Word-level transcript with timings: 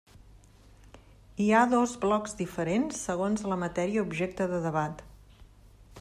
Hi 1.43 1.49
ha 1.51 1.59
dos 1.73 1.91
blocs 2.05 2.33
diferents 2.39 3.03
segons 3.09 3.45
la 3.51 3.59
matèria 3.65 4.05
objecte 4.09 4.47
de 4.55 4.63
debat. 4.65 5.05